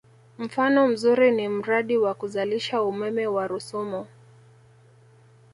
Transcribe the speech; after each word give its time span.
Mfano 0.37 0.87
mzuri 0.87 1.31
ni 1.31 1.49
mradi 1.49 1.97
wa 1.97 2.13
kuzalisha 2.13 2.81
umeme 2.81 3.27
wa 3.27 3.47
Rusumo 3.47 4.07